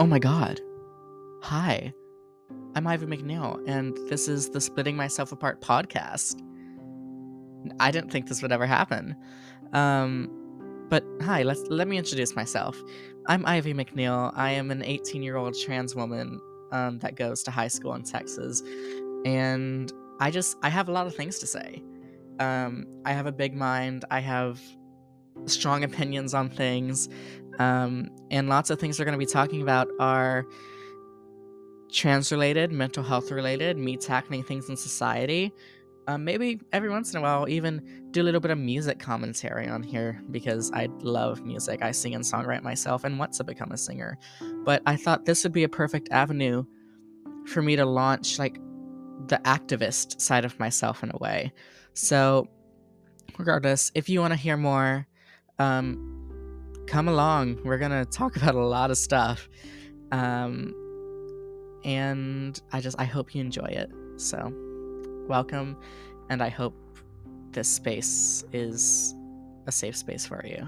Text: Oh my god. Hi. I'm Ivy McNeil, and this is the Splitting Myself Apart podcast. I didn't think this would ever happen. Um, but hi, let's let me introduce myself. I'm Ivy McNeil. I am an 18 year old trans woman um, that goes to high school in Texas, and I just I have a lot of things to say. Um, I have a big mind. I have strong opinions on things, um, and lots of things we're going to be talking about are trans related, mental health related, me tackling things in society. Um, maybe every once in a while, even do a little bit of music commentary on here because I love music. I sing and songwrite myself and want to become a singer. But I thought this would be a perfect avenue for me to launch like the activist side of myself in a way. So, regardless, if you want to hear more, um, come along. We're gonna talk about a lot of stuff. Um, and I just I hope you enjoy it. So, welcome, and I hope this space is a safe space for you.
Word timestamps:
Oh 0.00 0.06
my 0.06 0.20
god. 0.20 0.60
Hi. 1.42 1.92
I'm 2.76 2.86
Ivy 2.86 3.06
McNeil, 3.06 3.60
and 3.66 3.98
this 4.08 4.28
is 4.28 4.48
the 4.48 4.60
Splitting 4.60 4.94
Myself 4.94 5.32
Apart 5.32 5.60
podcast. 5.60 6.40
I 7.80 7.90
didn't 7.90 8.12
think 8.12 8.28
this 8.28 8.40
would 8.40 8.52
ever 8.52 8.64
happen. 8.64 9.16
Um, 9.72 10.30
but 10.88 11.02
hi, 11.20 11.42
let's 11.42 11.62
let 11.68 11.88
me 11.88 11.98
introduce 11.98 12.36
myself. 12.36 12.80
I'm 13.26 13.44
Ivy 13.44 13.74
McNeil. 13.74 14.32
I 14.36 14.52
am 14.52 14.70
an 14.70 14.84
18 14.84 15.20
year 15.20 15.36
old 15.36 15.58
trans 15.58 15.96
woman 15.96 16.40
um, 16.70 17.00
that 17.00 17.16
goes 17.16 17.42
to 17.42 17.50
high 17.50 17.66
school 17.66 17.92
in 17.94 18.04
Texas, 18.04 18.62
and 19.24 19.92
I 20.20 20.30
just 20.30 20.58
I 20.62 20.68
have 20.68 20.88
a 20.88 20.92
lot 20.92 21.08
of 21.08 21.16
things 21.16 21.40
to 21.40 21.46
say. 21.48 21.82
Um, 22.38 22.86
I 23.04 23.14
have 23.14 23.26
a 23.26 23.32
big 23.32 23.56
mind. 23.56 24.04
I 24.12 24.20
have 24.20 24.60
strong 25.46 25.82
opinions 25.82 26.34
on 26.34 26.48
things, 26.48 27.08
um, 27.58 28.08
and 28.30 28.48
lots 28.48 28.70
of 28.70 28.78
things 28.78 28.98
we're 28.98 29.04
going 29.04 29.18
to 29.18 29.24
be 29.24 29.30
talking 29.30 29.62
about 29.62 29.88
are 29.98 30.46
trans 31.90 32.30
related, 32.30 32.70
mental 32.70 33.02
health 33.02 33.30
related, 33.30 33.76
me 33.76 33.96
tackling 33.96 34.42
things 34.42 34.68
in 34.68 34.76
society. 34.76 35.52
Um, 36.06 36.24
maybe 36.24 36.60
every 36.72 36.88
once 36.88 37.12
in 37.12 37.18
a 37.18 37.22
while, 37.22 37.48
even 37.48 38.08
do 38.12 38.22
a 38.22 38.24
little 38.24 38.40
bit 38.40 38.50
of 38.50 38.58
music 38.58 38.98
commentary 38.98 39.68
on 39.68 39.82
here 39.82 40.22
because 40.30 40.70
I 40.72 40.88
love 41.00 41.44
music. 41.44 41.82
I 41.82 41.90
sing 41.90 42.14
and 42.14 42.24
songwrite 42.24 42.62
myself 42.62 43.04
and 43.04 43.18
want 43.18 43.32
to 43.34 43.44
become 43.44 43.72
a 43.72 43.76
singer. 43.76 44.18
But 44.64 44.82
I 44.86 44.96
thought 44.96 45.26
this 45.26 45.44
would 45.44 45.52
be 45.52 45.64
a 45.64 45.68
perfect 45.68 46.08
avenue 46.10 46.64
for 47.46 47.60
me 47.60 47.76
to 47.76 47.84
launch 47.84 48.38
like 48.38 48.58
the 49.26 49.38
activist 49.44 50.20
side 50.20 50.44
of 50.44 50.58
myself 50.58 51.02
in 51.02 51.10
a 51.12 51.18
way. 51.18 51.52
So, 51.92 52.48
regardless, 53.36 53.90
if 53.94 54.08
you 54.08 54.20
want 54.20 54.32
to 54.32 54.38
hear 54.38 54.56
more, 54.56 55.06
um, 55.58 56.17
come 56.88 57.06
along. 57.06 57.60
We're 57.64 57.78
gonna 57.78 58.04
talk 58.04 58.36
about 58.42 58.54
a 58.54 58.64
lot 58.64 58.90
of 58.90 58.98
stuff. 58.98 59.48
Um, 60.10 60.74
and 61.84 62.60
I 62.72 62.80
just 62.80 62.98
I 62.98 63.04
hope 63.04 63.34
you 63.34 63.40
enjoy 63.40 63.66
it. 63.66 63.90
So, 64.16 64.52
welcome, 65.28 65.76
and 66.28 66.42
I 66.42 66.48
hope 66.48 66.74
this 67.52 67.68
space 67.68 68.44
is 68.52 69.14
a 69.66 69.72
safe 69.72 69.96
space 69.96 70.26
for 70.26 70.44
you. 70.44 70.66